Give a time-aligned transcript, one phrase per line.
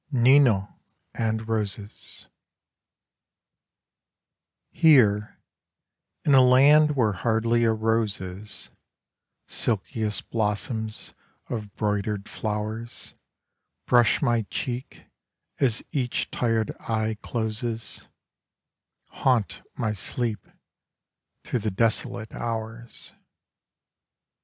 [0.11, 0.67] NINON
[1.13, 2.25] AND ROSES
[4.71, 5.37] Here,
[6.25, 8.71] in a land where hardly a rose is,
[9.47, 11.13] Silkiest blossoms
[11.51, 13.13] of broidered flowers
[13.85, 15.05] Brush my cheek
[15.59, 18.07] as each tired eye closes,
[19.09, 20.47] Haunt my sleep
[21.43, 23.13] through the desolate hours.